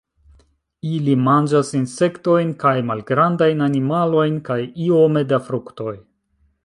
Ili 0.91 1.13
manĝas 1.25 1.69
insektojn 1.79 2.49
kaj 2.63 2.73
malgrandajn 2.91 3.61
animalojn 3.67 4.41
kaj 4.49 4.59
iome 4.87 5.25
da 5.35 5.41
fruktoj. 5.51 5.95